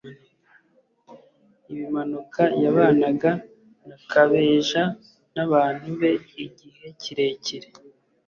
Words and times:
ibimanuka 1.71 2.41
yabanaga 2.63 3.31
na 3.87 3.97
kabeja 4.11 4.81
nabantu 5.35 5.89
be 5.99 6.11
igihe 6.43 6.85
kirekire 7.01 7.69